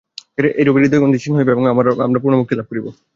[0.55, 2.85] এইরূপে হৃদয়-গ্রন্থি ছিন্ন হইবে, এবং আমরা পূর্ণ মুক্তি লাভ করিব।